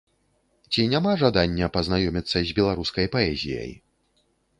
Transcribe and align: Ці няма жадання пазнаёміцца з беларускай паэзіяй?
Ці 0.71 0.85
няма 0.93 1.11
жадання 1.23 1.69
пазнаёміцца 1.75 2.37
з 2.47 2.55
беларускай 2.61 3.11
паэзіяй? 3.17 3.71